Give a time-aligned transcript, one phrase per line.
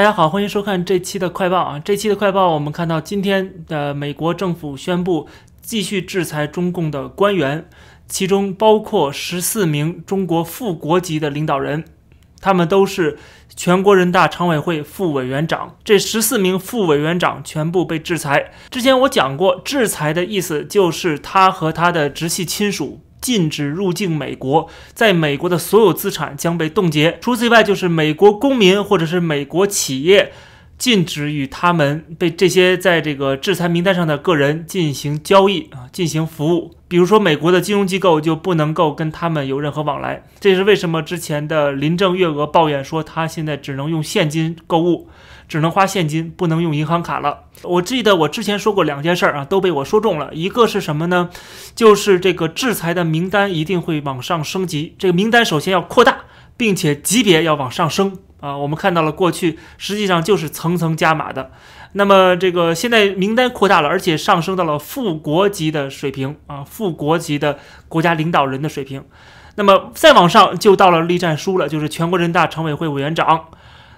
[0.00, 1.78] 大家好，欢迎收看这期的快报啊！
[1.78, 5.28] 这期的快报，我们看到今天的美国政府宣布
[5.60, 7.68] 继续制裁中共的官员，
[8.08, 11.84] 其中包括十四名中国副国级的领导人，
[12.40, 13.18] 他们都是
[13.54, 15.76] 全国人大常委会副委员长。
[15.84, 18.52] 这十四名副委员长全部被制裁。
[18.70, 23.02] 之前我讲过，制裁的意思就是他和他的直系亲属。
[23.20, 27.18] 禁止入境美国，在美国的所有资产将被冻结。
[27.20, 30.32] 除此以外，就是美国公民或者是美国企业，
[30.80, 36.74] 禁止与他们被这些在这个制裁名单上的个人进行交易啊，进行服务。
[36.88, 40.24] 比如说，美国的金融机构就不能够跟他们有任何往来。
[40.40, 45.08] 这是为什么之前的林郑月娥抱怨说，他现在只能用现金购物。
[45.46, 47.40] 只能花现金，不能用银行卡了。
[47.64, 50.30] 我记得我之前说过两件事儿啊，都被我说中了。
[50.32, 51.28] 一个是什么呢？
[51.74, 54.94] 就是这个制裁的名单一定会往上升级。
[54.96, 56.18] 这个名单首先要扩大，
[56.56, 58.56] 并且级别要往上升啊。
[58.56, 61.50] 我们看到了过去实际上就是层层加码的。
[61.92, 69.04] 那么这个现在名单扩大了，而且上升到了副国级的水平啊，副国级的国家领导人的水平。
[69.56, 73.46] 那么再往上就到了栗战书了，就是全国人大常委会委员长。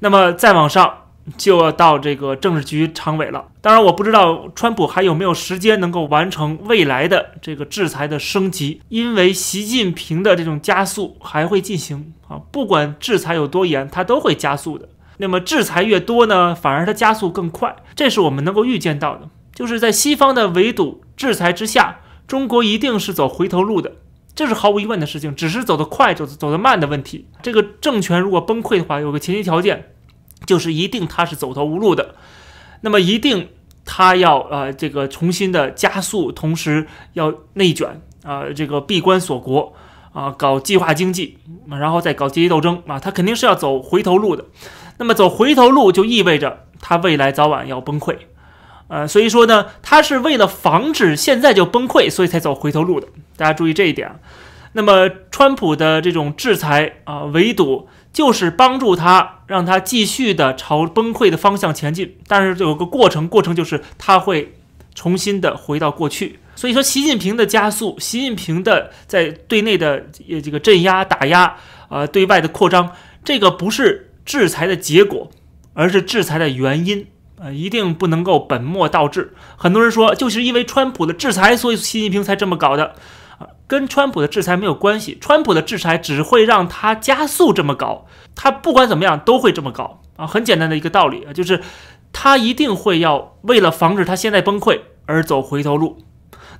[0.00, 1.03] 那么再往上。
[1.36, 3.46] 就要到这个政治局常委了。
[3.60, 12.40] 当然，我不知道川普还有没有时间能够完成未来的这个制裁的升级，因为习近平的这种加速还会进行啊。
[12.52, 14.88] 不管制裁有多严，它都会加速的。
[15.18, 19.28] 那么制裁越多呢，反而它加速更快，这是我们能够预见到的。
[19.54, 23.92] 就是在西方的围堵制裁之下，中国一定是走回头路的，
[24.34, 27.28] 这是毫无疑问的事情，只是走得快走走得慢的问题。
[27.40, 29.93] 这个政权如果崩溃的话，有个前提条件。
[30.46, 32.14] 就是一定他是走投无路的，
[32.82, 33.48] 那么一定
[33.84, 39.72] 他要呃这个重新的加速，同时要内卷啊，这个闭关锁国
[40.12, 44.44] 啊，搞计划经济，然后再搞阶级斗争啊，他肯定是要走回头路的。
[44.98, 48.16] 那么走回头路就意味着他未来早晚要崩溃，
[48.88, 53.08] 呃，所以说呢，他是为了防止现在就崩溃，所以才走回头路的。
[53.36, 54.20] 大家注意这一点。
[54.72, 57.88] 那么川普的这种制裁啊，围堵。
[58.14, 64.54] 就是帮助他，让他继续的朝崩溃的方向前进，但是有个过程，过程就是他会
[64.94, 66.38] 重新的回到过去。
[66.54, 70.06] 所以说，习近平的加速，习近平的在对内的
[70.42, 71.56] 这个镇压、打压，
[71.88, 72.92] 呃，对外的扩张，
[73.24, 75.28] 这个不是制裁的结果，
[75.72, 77.08] 而是制裁的原因，
[77.40, 79.34] 呃，一定不能够本末倒置。
[79.56, 82.94] 很多人说，就是因为川普的制裁，所以习近平才这么搞的。
[83.66, 91.62] 跟川普的制裁没有关系，川普的制裁只会让他加速这么搞，他不管怎么样都会这么搞啊，很简单的一个道理啊，就是
[92.12, 95.98] 他一定会要为了防止他现在崩溃而走回头路。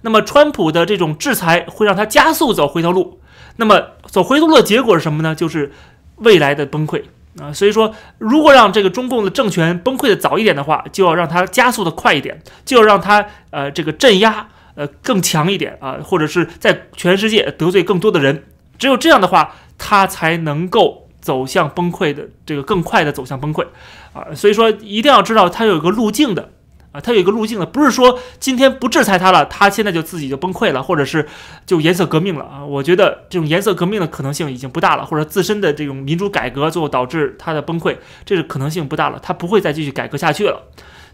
[0.01, 3.21] 那么川普的这种制裁会让他加速走回头路，
[3.57, 5.35] 那么走回头路的结果是什么呢？
[5.35, 5.73] 就是
[6.17, 7.05] 未来的崩溃
[7.39, 7.53] 啊。
[7.53, 14.49] 所以说，如果让这个中共的政权崩溃的早一点的话，就要让它加速的快一点，就要让它呃这个镇压。
[14.75, 18.45] 呃，更强一点啊，或者是在全世界得罪更多的人，
[18.79, 23.65] 只有这样的话，他才能够走向崩溃的这个更快的走向崩溃
[24.13, 24.35] 啊。
[24.35, 26.51] 所以说，一定要知道他有一个路径的
[26.93, 31.27] 啊，他有一个路径的，不是说今天不制裁他了，他现在就自己就崩溃了，或者是
[31.67, 32.65] 就颜色革命了啊。
[32.65, 40.63] 我觉得这种颜色革命的可能性已经不大了，或者自身的这种民主改革最后导致他的崩溃，这个可能性不大了，他不会再继续改革下去了。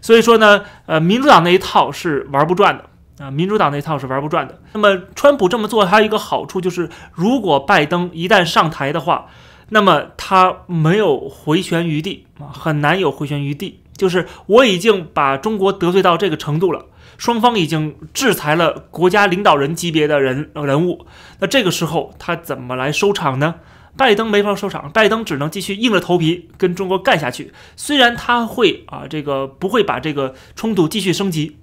[0.01, 2.85] 所以说呢，呃，民主党那一套是玩不转的。
[3.21, 4.59] 啊，民主党那套是玩不转的。
[4.73, 9.27] 那么，川普这么做还有一个好处，就是如果拜登一旦上台的话，
[9.69, 13.79] 那么他没有回旋余地啊，很难有回旋余地。
[13.95, 16.85] 就是我已经把中国得罪到这个程度了，
[17.19, 21.05] 双方已经制裁了国家领导人级别的人人物，
[21.39, 23.55] 那这个时候他怎么来收场呢？
[23.95, 27.53] 拜登没法收场，拜登只能继续硬着头皮跟中国干下去。
[27.75, 31.57] 虽然他会啊，这个不会把这个冲突继续升级。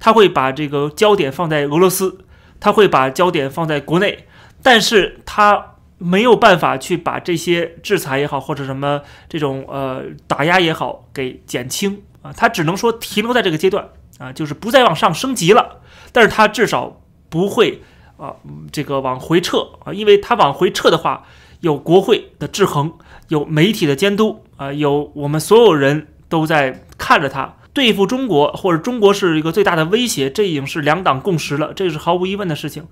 [0.00, 2.24] 他会把这个焦点放在俄罗斯，
[2.58, 4.26] 他会把焦点放在国内，
[4.62, 17.82] 但是他没有办法去把这些制裁也好，或者什么这种呃打压也好给减轻啊，他只能说停留在这个阶段啊，就是不再往上升级了，但是他至少不会
[18.16, 18.34] 啊
[18.72, 21.26] 这个往回撤啊，因为他往回撤的话，
[21.60, 22.94] 有国会的制衡，
[23.28, 27.56] 有媒体的监督啊，有我们所有人都在看着他。
[27.72, 32.86] 对付中国，或者中国是一个最大的威胁，这已经是两党共识了，这是毫无疑问的事情。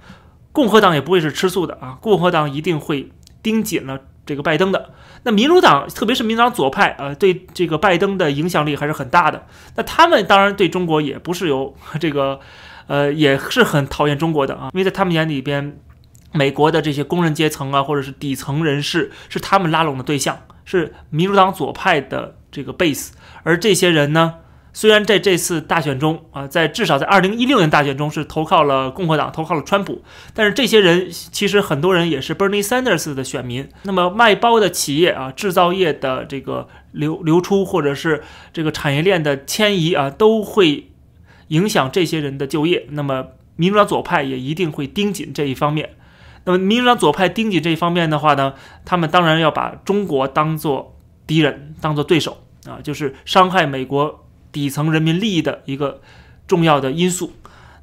[0.52, 3.10] 共和党也不会是吃素的啊，共和党一定会
[3.42, 4.90] 盯紧了这个拜登的。
[5.24, 9.46] 那民主党，特别是民主党左派，呃，对这个拜登的影响力还是很大的。
[9.76, 12.40] 那他们当然对中国也不是有这个，
[12.86, 15.76] 呃，也是很讨厌中国的啊，因为在他们眼里边，
[16.32, 23.10] 美国的这些工人阶层啊，或者是底层人士，是他们拉拢的对象，是民主党左派的这个 base，
[23.42, 24.34] 而这些人呢，
[24.78, 33.68] 虽然在这次大选中啊，在至少在二零一六年大选中是投靠了共和党，投靠了川普，但是这些人其实很多人也是 Bernie Sanders 的选民。
[33.82, 38.22] 那么卖包的企业啊，制造业的这个流流出，或者是
[38.52, 40.92] 这个产业链的迁移啊，都会
[41.48, 42.86] 影响这些人的就业。
[42.90, 45.96] 那么民主党左派也一定会盯紧这一方面。
[46.44, 48.54] 那么民主党左派盯紧这一方面的话呢，
[48.84, 50.96] 他们当然要把中国当做
[51.26, 56.00] 敌人，当做对手啊，就是伤害美国底层人民利益的一个
[56.46, 57.32] 重要的因素。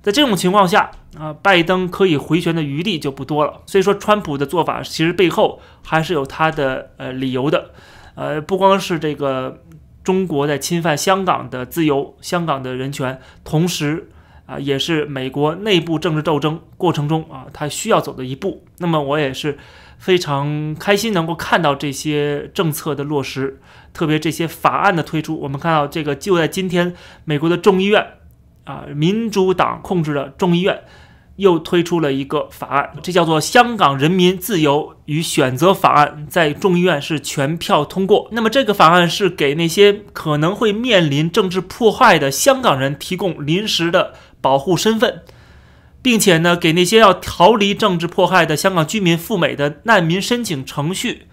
[0.02, 3.62] 在这种情况下啊，拜登可以回旋的余地就不多了。
[3.66, 7.72] 所以说，川普的做法其实背后还是有他的呃理由的，
[8.16, 9.62] 呃，不光是这个
[10.04, 14.10] 中国在侵犯香港的自由、香港的人权，同时。
[14.48, 18.64] 啊，也是美国内部政治斗争过程中啊，他需要走的一步。
[18.78, 19.58] 那么我也是
[19.98, 23.60] 非常开心能够看到这些政策的落实，
[23.94, 25.40] 特别这些法案的推出。
[25.42, 26.94] 我们看到这个就在今天，
[27.24, 28.06] 美国的众议院
[28.66, 30.82] 啊，民主党控制的众议院
[31.38, 38.28] 又推出了一个法案，这叫做《香港人民自由与选择法案》，在众议院是全票通过。
[38.32, 44.14] 那么这个法案是给那些可能会面临政治迫害的香港人提供临时的。
[44.42, 45.24] 保护身份，
[46.06, 51.26] 并且呢，给那些要逃离政治迫害的香港居民赴美的难民申请程序，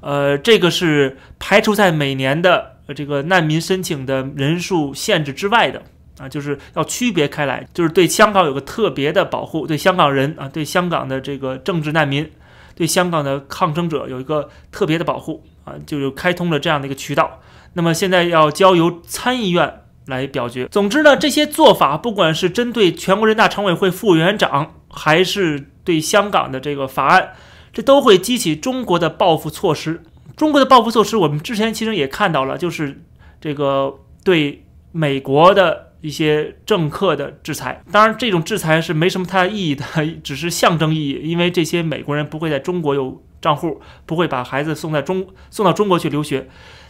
[0.00, 5.82] 呃，这个是排除在每年的这个难民申请的人数限制之外的
[6.16, 12.30] 啊，就是要区别开来，就是对香港有个特别的保护，对香港人啊，对香港的这个政治难民，
[12.74, 17.42] 对香港的抗争者有一个特别的保护啊，就开通了这样的一个渠道。
[17.74, 19.82] 那么现在要交由参议院。
[20.06, 20.66] 来表决。
[20.70, 27.32] 总之呢，这些做法，不管是针对全国人大常委会副委员长，还是对香港的这个法案，
[27.72, 30.02] 这都会激起中国的报复措施。
[30.36, 33.02] 中国的报复措施，我们之前其实也看到了，就是
[33.40, 37.82] 这个对美国的一些政客的制裁。
[37.92, 39.84] 当然，这种制裁是没什么太大意义的，
[40.22, 46.48] 只是象征意义，因为这些美国人不会在中国有账户，不会把孩子送在中送到中国去留学。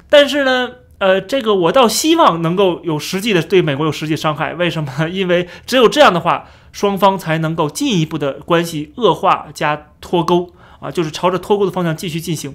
[0.09, 0.71] 但是呢？
[1.05, 4.55] 呃，这个我倒希望能够有实际的对美国有实际伤害。
[4.55, 5.07] 为什么？
[5.11, 12.55] 因为只有这样的话，双方才能够进一步的关系恶化加脱钩啊，就是朝着脱钩的方向继续进行。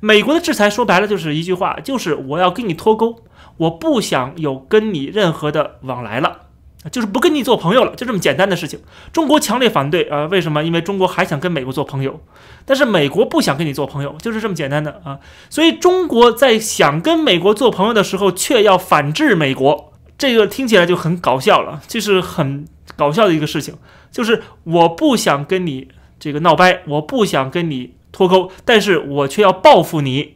[0.00, 3.22] 美国的制裁说白了就是一句话，就是我要跟你脱钩，
[3.58, 6.43] 我不想有跟你任何的往来了。
[6.90, 8.80] 就是不跟你做朋友了，就这么简单的事情。
[9.12, 10.26] 中国强烈反对啊！
[10.26, 10.62] 为什么？
[10.62, 12.20] 因为中国还想跟美国做朋友，
[12.64, 15.18] 但是美国不想跟你做朋友，就是这么简单的啊！
[15.48, 22.66] 所以中国在想跟美国做朋友的时候，却要反制美国，这个听起来就很搞笑了，就是很
[22.96, 23.76] 搞笑的一个事情。
[24.10, 25.88] 就是我不想跟你
[26.20, 30.34] 这个闹掰，我不想跟你脱钩，但是我却要报复你，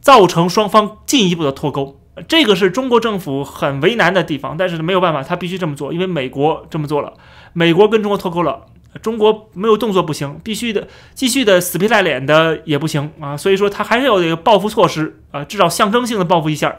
[0.00, 1.99] 造成双方进一步的脱钩。
[2.28, 7.12] 这个是中国政府很为难的地方，但是没有办法，他必须这么做，因为美国这么做了，
[7.52, 8.66] 美国跟中国脱钩了，
[9.02, 16.76] 中国没有动作不行，必须的继续的死皮赖脸的也不行啊，所以说他还是有这个报复措施啊，至少象征性的报复一下，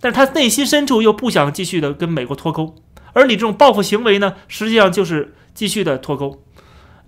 [0.00, 2.74] 但是他内心深处又不想继续的跟美国脱钩，
[3.12, 6.42] 而你这种报复行为呢，实际上就是继续的脱钩。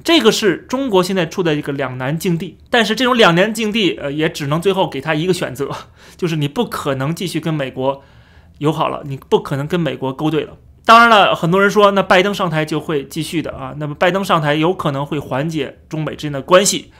[0.03, 5.71] 这个是中国现在处在一个两难境地，但是这种两难境地，呃，也只能最后给他一个选择，
[6.17, 8.03] 就是你不可能继续跟美国
[8.59, 10.59] 友好了，你不可能跟美国勾兑了。
[10.85, 16.93] 当然了，很多人说，那拜登上台就会继续的啊，那么拜登上台有可能会缓解中美之间的关系，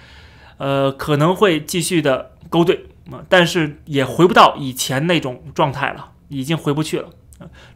[0.57, 7.11] 呃，可能会继续的勾兑啊，但是也回不到以前那种状态了，已经回不去了。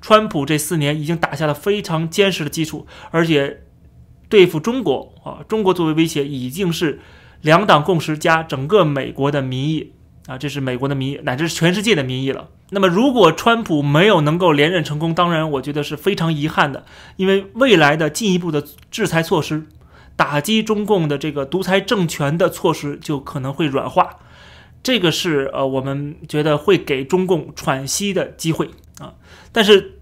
[0.01, 3.65] 川普这四年已经打下了非常坚实的基础，而且。
[4.29, 7.01] 对付中国啊，中国作为威胁已经是
[7.41, 9.93] 两党共识加整个美国的民意
[10.27, 12.49] 啊，这是美国的民意，乃至全世界的民意了。
[12.71, 16.85] 那么，如果川普没有能够连任成功，当然我觉得是非常遗憾的，
[17.17, 19.67] 因为未来的进一步的制裁措施，
[20.17, 24.19] 打击中共的这个独裁政权的措施就可能会软化，
[24.83, 28.69] 这个是呃我们觉得会给中共喘息的机会
[28.99, 29.15] 啊，
[29.53, 29.95] 但是。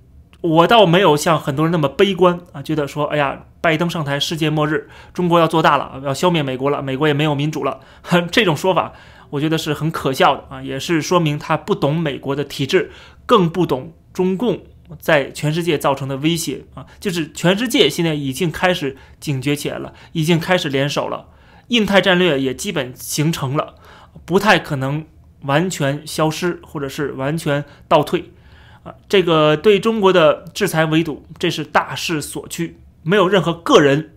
[0.46, 7.80] 我倒没有像很多人那么悲观啊，觉得说，哎呀，拜登上台，世界末日，中国要做大了，要消灭美国了，美国也没有民主了，
[8.30, 8.92] 这种说法，
[9.30, 12.90] 我觉得是很可笑的啊，也是说明他不懂美国的体制，
[13.26, 14.60] 更不懂中共
[15.00, 21.26] 在全世界造成的威胁啊，就是全世界现在已经开始警觉起来了，已经开始联手了，
[21.68, 23.74] 印太战略也基本形成了，
[24.24, 25.04] 不太可能
[25.42, 28.32] 完全消失或者是完全倒退。
[29.08, 34.12] 这个对中国的制裁围堵，这是大势所趋，没有任何个人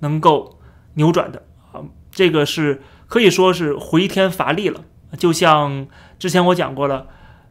[0.00, 0.58] 能够
[0.94, 1.82] 扭转的啊！
[2.10, 4.84] 这个是可以说是回天乏力了。
[5.18, 5.86] 就像
[6.18, 7.06] 之前我讲过了，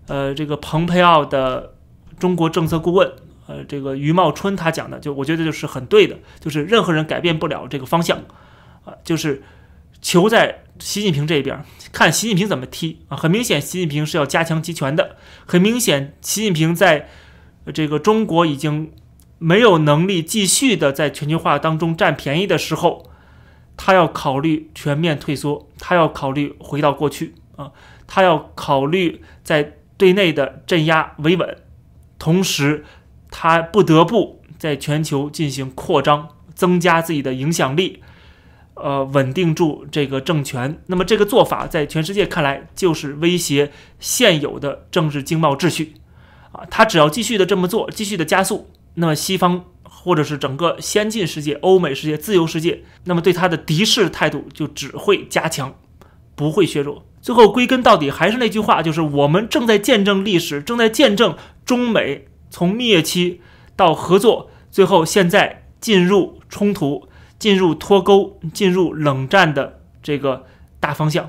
[0.08, 1.76] 呃，这个蓬佩奥的
[2.20, 3.12] 中国政策顾问，
[3.48, 8.18] 呃，这个余茂春他讲的，就我觉得就是很对的，就是任何人改变不了这个方向，
[8.86, 9.42] 啊，就是
[10.04, 13.18] 球在习近平这边，看习近平怎么踢啊。
[13.18, 15.18] 很明显，习近平是要加强集权的。
[15.48, 17.10] 很明显，习近平在
[17.74, 18.92] 这个中国已经
[19.40, 23.10] 没有能力继续的在全球化当中占便宜的时候，
[23.76, 27.72] 他要考虑全面退缩，他要考虑回到过去啊，
[28.06, 29.78] 他要考虑在。
[29.96, 31.56] 对内的镇压维稳，
[32.18, 32.84] 同时
[33.30, 38.03] 他不得不在全球进行扩张，增加自己的影响力，
[38.84, 40.78] 呃，稳定住这个政权。
[40.88, 45.94] 那么这个做法在全世界看来就是威胁现有的政治经贸秩序
[46.52, 46.68] 啊！
[46.70, 55.74] 他只要继续的这么做，继续的加速，那么西方或者是整个先进世界、欧美世界、自由世界，那么对他的敌视态度就只会加强，
[56.36, 57.06] 不会削弱。
[57.22, 63.40] 最后归根到底还是那句话，就是我们正在见证历史，正在见证中美从蜜月期
[63.78, 67.08] 到合作，最后现在进入冲突、
[67.44, 70.46] 进入脱钩、进入冷战的这个
[70.80, 71.26] 大方向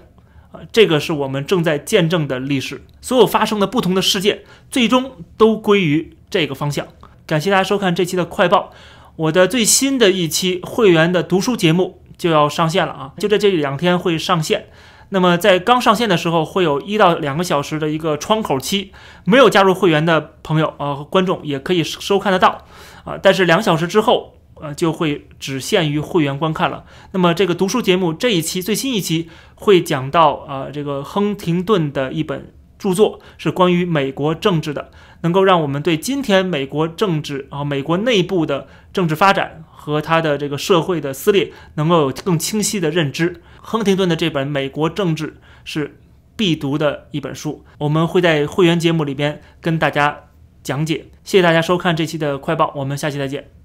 [0.53, 2.85] 啊，这个是我们正在见证的历史。
[3.01, 6.87] 所有发生的不同的事件，最终都归于这个方向。
[7.27, 8.71] 感谢大家收看这期的快报，
[9.17, 14.69] 我的最新的一期会员的读书节目就要上线了啊，就在这两天会上线。
[15.09, 18.93] 那么在刚上线的时候，会有一到两个小时的一个窗口期，
[19.25, 22.65] 没有加入会员的朋友啊，观众也可以收看得到
[23.03, 23.19] 啊。
[23.21, 24.34] 但是两小时之后，
[24.65, 26.87] 呃，就会只限于会员观看了。
[27.13, 34.91] 那么这个读书节目这一期最新一期会讲到啊，这个亨廷顿的一本著作，是关于美国政治的，
[35.21, 43.43] 能够让我们对今天美国政治啊，美国内部的政治发展和它的这个社会的撕裂，能够有更清晰的认知。
[43.61, 45.29] 亨廷顿的这本《美国政治》
[45.65, 45.99] 是
[46.37, 50.25] 必读的一本书，我们会在会员节目里边跟大家
[50.63, 51.07] 讲解。
[51.23, 53.64] 谢谢大家收看这期的快报，我们下期再见。